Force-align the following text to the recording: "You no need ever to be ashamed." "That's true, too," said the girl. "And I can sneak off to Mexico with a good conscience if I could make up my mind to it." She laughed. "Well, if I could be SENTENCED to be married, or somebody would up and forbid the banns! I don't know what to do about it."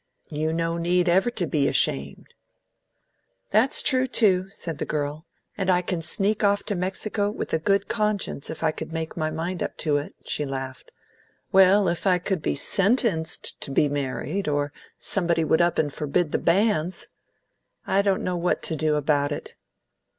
"You 0.31 0.51
no 0.51 0.79
need 0.79 1.07
ever 1.07 1.29
to 1.29 1.45
be 1.45 1.67
ashamed." 1.67 2.33
"That's 3.51 3.83
true, 3.83 4.07
too," 4.07 4.49
said 4.49 4.79
the 4.79 4.83
girl. 4.85 5.27
"And 5.55 5.69
I 5.69 5.83
can 5.83 6.01
sneak 6.01 6.43
off 6.43 6.63
to 6.63 6.75
Mexico 6.75 7.29
with 7.29 7.53
a 7.53 7.59
good 7.59 7.87
conscience 7.87 8.49
if 8.49 8.63
I 8.63 8.71
could 8.71 8.91
make 8.91 9.11
up 9.11 9.17
my 9.17 9.29
mind 9.29 9.61
to 9.77 9.97
it." 9.97 10.15
She 10.25 10.43
laughed. 10.43 10.89
"Well, 11.51 11.87
if 11.87 12.07
I 12.07 12.17
could 12.17 12.41
be 12.41 12.55
SENTENCED 12.55 13.61
to 13.61 13.69
be 13.69 13.87
married, 13.89 14.47
or 14.47 14.73
somebody 14.97 15.43
would 15.43 15.61
up 15.61 15.77
and 15.77 15.93
forbid 15.93 16.31
the 16.31 16.39
banns! 16.39 17.09
I 17.85 18.01
don't 18.01 18.23
know 18.23 18.37
what 18.37 18.63
to 18.63 18.75
do 18.75 18.95
about 18.95 19.31
it." 19.31 19.53